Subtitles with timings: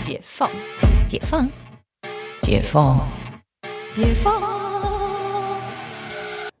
[0.00, 0.50] 解放，
[1.06, 1.46] 解放，
[2.42, 3.06] 解放，
[3.94, 4.42] 解放。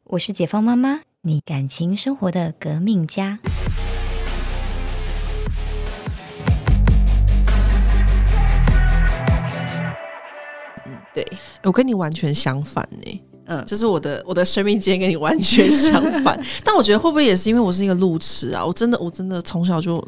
[0.04, 3.38] 我是解放妈妈，你感情生活的革命家。
[10.84, 11.26] 嗯对，
[11.64, 16.38] 我跟你完全相反呢、嗯，就是我的我的生命经验跟你完全相反。
[16.62, 18.62] 但我觉得会不会也是因为我是一个路痴啊？
[18.64, 20.06] 我真的我真的从小就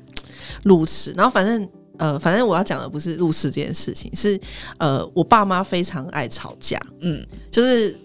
[0.65, 1.67] 路痴，然后反正
[1.99, 4.39] 呃，反正我要讲的不是入室这件事情，是
[4.79, 7.97] 呃，我爸妈非常爱吵架，嗯，就是，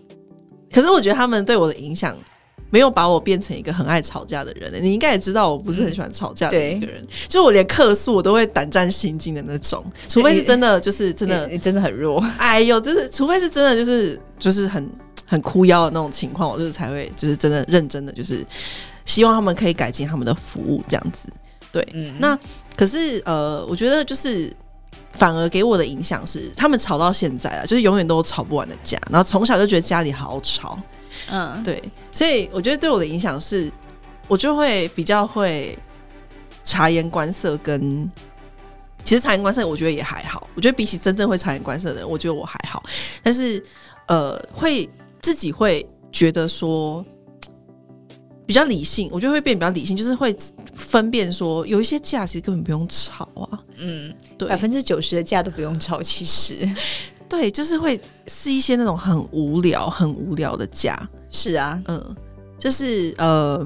[0.72, 2.16] 可是我觉得他们对我的影响。
[2.70, 7.02] 没有把我变成一个很爱吵架的人、你应该也知道，我不是很喜欢吵架的一个人。
[7.30, 12.22] 就我连客诉我都会胆战心惊的那种，除非是真的，就是真的真的很弱。
[12.38, 14.86] 哎呦，就是除非是真的，就是就是很
[15.26, 18.46] 很哭腰的那种情况，我就是才会就是真的认真的，就是
[19.06, 21.30] 希望他们可以改进他们的服务这样子。
[21.72, 22.38] 对，嗯，那
[22.76, 24.52] 可是呃，我觉得就是
[25.12, 30.80] 反而给我的影响是，他们吵到现在啊，就是永远都吵不完的架，然后从小就觉得家里好吵，
[31.30, 33.72] 嗯，对，所以我觉得对我的影响是，
[34.28, 35.78] 我就会比较会
[36.64, 38.10] 察言观色跟。
[39.04, 40.50] 其实察言观色，我觉得也还好。
[40.54, 42.84] 我觉得比起真正会察言观色的人，我觉得我还好。
[43.24, 43.64] 但是，
[44.08, 44.90] 呃，会
[45.22, 47.06] 自己会觉得说
[48.48, 50.36] 比较理性，我觉得会变比较理性，就是会
[50.74, 53.60] 分辨说有一些架其实根本不用吵啊。
[53.78, 56.68] 嗯，对百分之九十的架都不用吵，其实
[57.28, 60.98] 对，就是会是一些那种很无聊、很无聊的架。
[61.30, 62.16] 是啊，嗯，
[62.58, 63.58] 就是呃，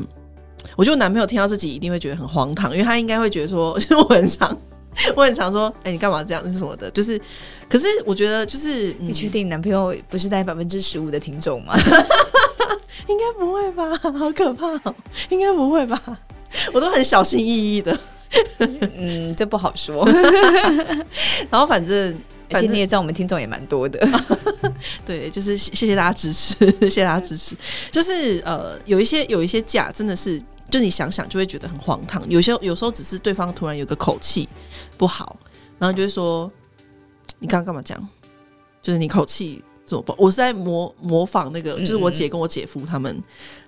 [0.76, 4.58] 我觉得我男朋友听到自己一定会觉得很荒唐，因为他应该会觉得说， 就是我很常，
[5.16, 6.90] 我很常说，哎、你干嘛这样是什么的？
[6.92, 7.20] 就是，
[7.70, 11.74] 可是我觉得就是，嗯你确定男朋友不是在百分之十五的听众吗？
[13.08, 13.90] 应该不会吧？
[14.18, 14.96] 好可怕、哦，
[15.30, 16.02] 应该不会吧？
[16.74, 17.98] 我都很小心翼翼的，
[18.98, 20.08] 嗯，这不好说。
[21.50, 22.18] 然后反正。
[22.54, 24.06] 而且反正你也知道，我们听众也蛮多的。
[25.06, 27.56] 对，就是谢谢谢大家支持，谢谢大家支持。
[27.90, 30.38] 就是呃，有一些有一些假真的是，
[30.72, 32.28] 就你想想就会觉得很荒唐。
[32.28, 34.50] 有些有时候只是对方突然有个口气
[34.98, 35.38] 不好，
[35.78, 36.52] 然后就会说
[37.38, 38.10] 你刚刚干嘛讲？
[38.82, 40.16] 就是你口气怎么不？
[40.18, 43.22] 我是在模模仿那个，就是我姐跟我姐夫他们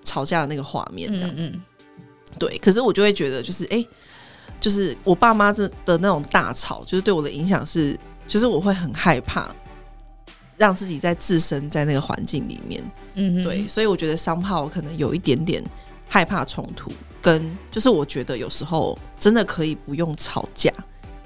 [0.04, 1.52] 吵架的那个画面，这样子。
[1.54, 1.62] 嗯
[2.40, 3.88] 对，可是我就会觉得，就是哎、诶
[4.60, 9.54] 就是我爸妈这的那种大吵，就是对我的影响是，就是我会很害怕
[10.58, 12.84] 让自己在置身在那个环境里面。
[13.14, 15.64] 嗯，对，所以我觉得商炮可能有一点点
[16.08, 16.92] 害怕冲突，
[17.22, 20.72] 跟就是我觉得有时候真的可以不用吵架。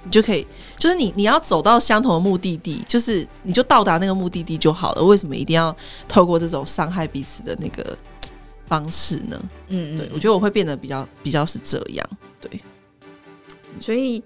[0.03, 5.03] 你就可以，就是你你要走到相同的目的地，就是你就到达那个目的地就好了。
[5.03, 5.75] 为什么一定要
[6.07, 7.97] 透过这种伤害彼此的那个
[8.65, 9.37] 方式呢？
[9.67, 12.09] 嗯，对我觉得我会变得比较比较是这样。
[12.39, 12.61] 对，
[13.81, 14.23] 所以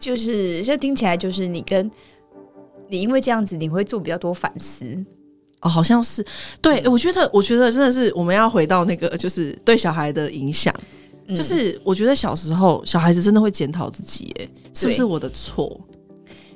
[0.00, 1.88] 就是这听起来就是你跟
[2.88, 5.04] 你因为这样子，你会做比较多反思。
[5.62, 6.24] 哦，好像是，
[6.60, 10.74] 对我觉得，我觉得真的是我们要回到那个，就是对小孩的影响，
[11.26, 15.80] 嗯就是我觉得小时候小孩子真的会检讨自己，哎，是不是我的错？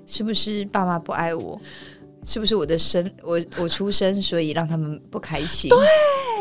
[0.06, 1.58] 是不是爸妈不爱我？
[2.24, 5.70] 是不是我的生我我出生，所以让他们不开心？
[5.70, 5.78] 对，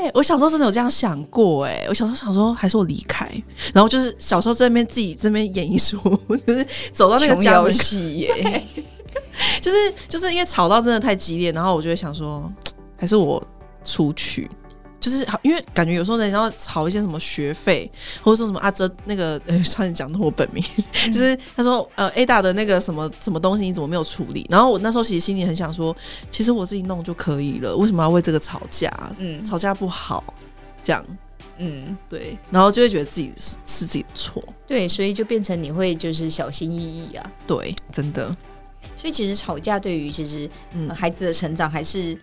[0.03, 3.30] 哎，我小时候真的有这样想过，哎，我小时候想说，还是我离开，
[3.72, 5.97] 然后就是小时候在那边自己这边演一出，
[6.47, 8.64] 就是走到那个琼瑶家门，戏耶，
[9.66, 12.52] 就是就是因为吵到真的太激烈，然后我就会想说，
[12.96, 13.44] 还是我
[13.84, 14.48] 出去。
[15.00, 17.90] 就是好，因为感觉有时候人家要吵一些什么学费，
[18.24, 20.64] 或者说什么啊，这那个呃，差点讲错我本名，
[21.12, 24.46] 就是他说呃 A 大的那个什么什么东西你怎么没有处理？
[24.52, 25.96] 然后我那时候其实心里很想说，
[26.30, 28.92] 其实我自己弄就可以了，为什么要为这个吵架？
[29.18, 30.24] 嗯吵架不好，
[30.84, 31.03] 这样
[31.58, 37.32] 嗯，对，然后就会觉得自己是是自己的错，对，所以就变成你会就是小心翼翼啊。
[37.46, 38.36] 对，真的，
[38.96, 42.18] 所以其实吵架对于其实、嗯呃孩子的成长还是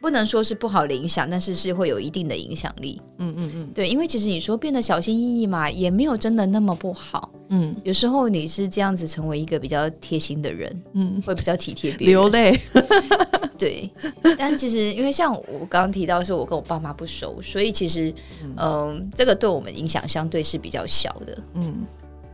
[0.00, 3.00] 不能说是不好的影响，但是是会有一定的影响力。
[3.18, 7.30] 嗯嗯嗯对，因为其实你说变得小心翼翼嘛，也没有真的那么不好。
[7.48, 12.14] 嗯有时候你是这样子成为一个比较贴心的人，嗯，会比较体贴别人。
[12.14, 12.58] 流泪，
[13.58, 13.90] 对，
[14.38, 18.12] 但其实因为像我刚刚提到，是我跟我爸妈不熟，所以其实
[18.58, 21.86] 嗯、这个对我们影响相对是比较小的，嗯。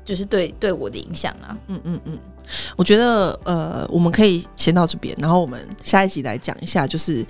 [0.05, 1.57] 就是对对我的影响啊。
[1.69, 2.19] 嗯嗯嗯，
[2.77, 7.25] 我觉得呃，我们可以先到这边，然后我们下一集来讲一下，就是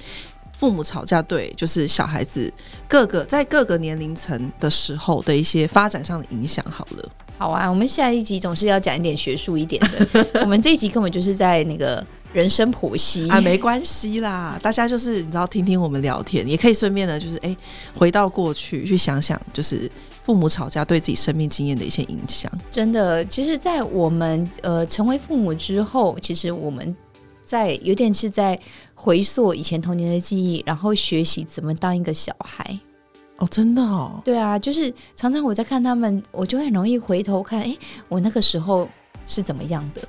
[0.53, 2.53] 父母吵架对，就是小孩子
[2.89, 6.65] 各个在各个年龄层的时候的一些发展上的影响。
[6.71, 7.09] 好了，
[7.39, 10.41] 好啊，我们下一集总是要讲一点学术一点的。
[10.43, 17.55] 我们这一集根本就是在那个人生剖析啊，没关系啦，大家就是你知道听听我们聊天，也可以顺便呢，就是哎、
[17.95, 19.91] 回到过去去想想，就是
[20.23, 22.51] 父母吵架对自己生命经验的一些影响。
[22.71, 26.97] 真的，其实，在我们呃成为父母之后，其实我们
[27.45, 28.59] 在有点是在
[28.95, 32.79] 回溯以前童年的记忆，然后学习怎么当一个小孩。
[33.39, 37.77] 哦，真的哦，对啊，就是常常我在看他们，我就很容易回头看，诶，
[38.09, 38.89] 我那个时候
[39.27, 40.01] 是怎么样的？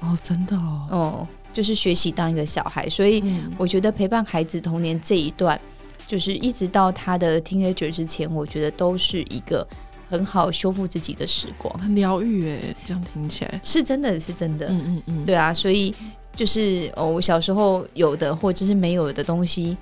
[0.00, 5.60] 哦，真的哦，哦，就是学习当一个小孩，所以嗯我觉得陪伴孩子童年这一段，
[6.06, 9.66] 就是一直到他的 teenager 之前，我觉得都是一个
[10.08, 15.94] 很好修复自己的时光，很疗愈哎，这样听起来，是真的是真的，嗯嗯嗯，对啊，所以
[16.34, 19.76] 就是哦，我小时候有的或者是没有的东西，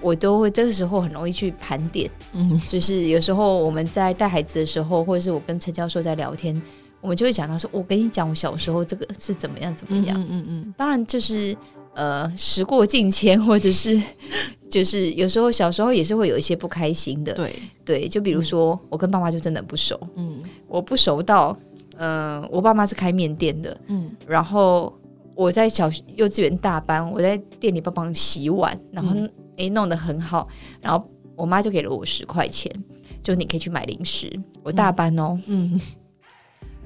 [0.00, 2.10] 我都会这个时候很容易去盘点。
[2.32, 2.60] 嗯。
[2.66, 6.60] 就是有时候我们在带孩子的时候，或者是我跟陈教授在聊天，
[7.00, 10.20] 我们就会讲到说，我跟你讲，我小时候这个是怎么样怎么嗯样。
[10.20, 11.56] 嗯嗯嗯，当然，就是
[11.94, 14.00] 呃，时过境迁，或者是
[14.70, 17.32] 就是有时候小时候也是会有一些不开心的。
[17.34, 17.54] 对，
[17.84, 20.42] 对，就比如说、我跟爸妈就真的不熟，嗯。
[20.66, 21.58] 我不熟到，
[21.96, 24.10] 嗯、我爸妈是开面店的，嗯。
[24.26, 24.92] 然后
[25.34, 29.30] 我在小学幼稚园大班，我在店里帮忙洗碗，然后嗯。
[29.58, 30.46] 诶、弄得很好，
[30.80, 32.72] 然后我妈就给了我十块钱，
[33.20, 34.30] 就你可以去买零食。
[34.62, 35.80] 我大班哦，嗯，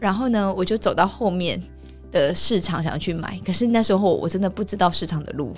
[0.00, 1.62] 然后呢，我就走到后面
[2.12, 5.52] 的市场想要去买，可是那时候我真的不知道市场的路，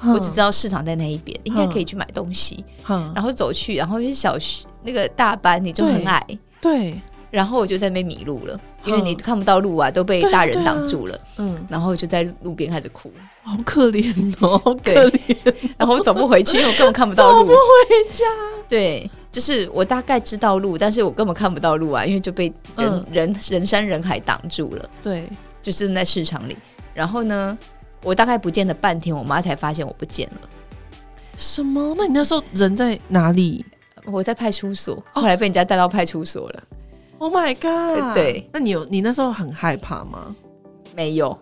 [0.00, 2.64] 我只知道市场在那一边，应该可以去买东西。
[2.86, 6.24] 然后走去，然后是小学那个大班，你就很矮，
[6.60, 11.18] 对，然后我就在那边迷路了，因为嗯你看不到路啊，都被大人挡住了。
[11.38, 13.10] 嗯，然后我就在路边开始哭，
[13.42, 17.38] 好可怜哦， 好可对怜，然后我走不回去，因为我根本看不到路。
[17.38, 18.24] 走不回家，
[18.68, 23.04] 对，就是我大概知道路，但是我根本看不到路啊，因为就被人、嗯。
[23.10, 25.24] 人人山人海挡住了，对，
[25.64, 26.56] 就真的在市场里。
[26.94, 27.58] 然后呢，
[28.04, 30.48] 我大概不见了半天，我妈才发现我不见了。
[31.36, 31.92] 什么？
[31.98, 33.64] 那你那时候人在哪里
[34.04, 36.62] 我在派出所，后来被人家带到派出所了。
[37.18, 38.14] ？Oh my god！
[38.14, 40.36] 对，那你有你那时候很害怕吗？
[40.94, 41.36] 没有，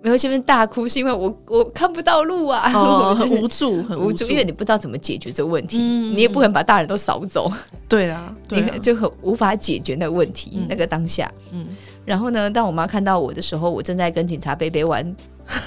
[0.00, 7.50] 没有，前面大哭是因为我我看不到路啊，哦， 很就是无助，很无助，因为你不知道怎么解决这个问题，嗯你也不可能把大人都扫走，
[7.88, 10.52] 对啦，对啊 你就很无法解决那个问题。
[10.54, 11.66] 嗯那个当下，嗯，
[12.04, 15.14] 然后呢，当我妈看到我的时候，我正在跟警察贝贝玩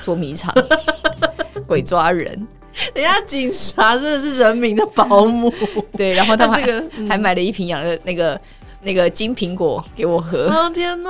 [0.04, 0.54] 捉迷藏，
[1.68, 2.48] 鬼抓人，
[2.94, 5.52] 人家警察真的是人民的保姆，
[5.96, 8.40] 对，然后他们还、这个嗯还买了一瓶养的那个
[8.82, 11.10] 那个金苹果给我喝，哦天哪，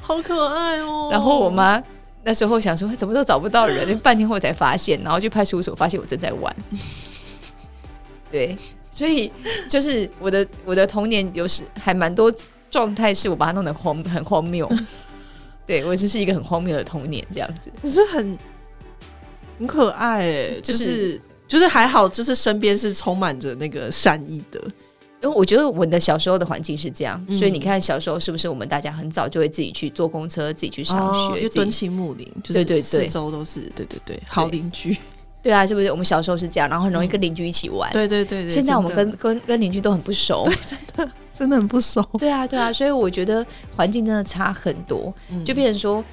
[0.00, 1.08] 好可爱哦！
[1.12, 1.82] 然后我妈
[2.24, 6.54] 那时候想说怎么都找不到人，半天后才发现，然后去派出所发现我正在玩。
[8.32, 8.56] 对，
[8.90, 9.30] 所以
[9.68, 12.32] 就是我的我的童年有时还蛮多
[12.70, 14.70] 状态是我把它弄得荒很荒谬。
[15.66, 17.70] 对我只是一个很荒谬的童年这样子。
[17.80, 18.38] 可是很
[19.58, 24.60] 很可爱哎，就就是是就是还好，就是身边是充满着那个善意的，
[25.22, 27.36] 因为我觉得我的小时候的环境是这样，嗯。
[27.38, 32.82] 所以你看小时候是不是我们大家很早就会自己去坐公车，自己去上学，自己哦因为敦亲睦邻，就是对对对。
[32.82, 34.20] 四周都是对对对。
[34.26, 34.96] 好邻居，
[35.42, 35.90] 对啊，是不是？
[35.90, 37.90] 我们小时候是这样，然后很容易跟邻居一起玩。
[37.92, 38.50] 对对对对。
[38.50, 40.44] 现在我们跟跟跟邻居都很不熟。
[40.94, 43.44] 对真的很不熟，对啊，对啊，所以我觉得
[43.74, 46.04] 环境真的差很多，嗯就变成说，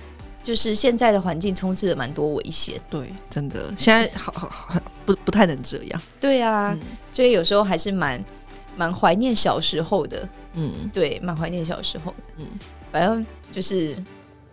[0.41, 2.79] 就是现在的环境充斥了蛮多危险。
[2.89, 6.79] 对，真的现在好好好不不太能这样，对啊，嗯
[7.11, 8.23] 所以有时候还是蛮
[8.77, 12.23] 蛮怀念小时候的，嗯对，蛮怀念小时候的。
[12.37, 12.45] 嗯
[12.89, 14.01] 反正就是，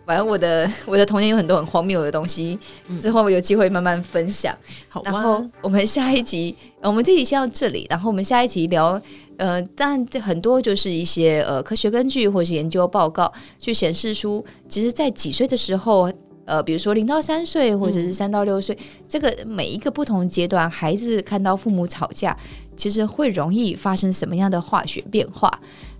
[0.05, 2.57] 反正我的 我的童年有很多很荒谬的东西，
[2.87, 4.55] 嗯之后有机会慢慢分享。
[4.87, 9.01] 好然后，我们下一集，呃我们这集先到这里，然后我们下一集聊，
[9.37, 16.11] 呃，但这很多就是一些呃科学根据或是研究报告去显示出，其实，在几岁的时候。
[16.47, 18.77] 呃，比如说零到三岁，或者是三到六岁，
[19.07, 22.37] 这个每一个不同阶段，孩子看到父母吵架，
[22.77, 25.51] 其实会容易发生什么样的化学变化？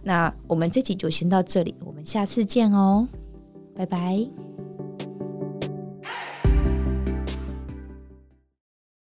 [0.04, 3.08] 那我们这集就先到这里，我们下次见哦，
[3.76, 4.55] 拜拜。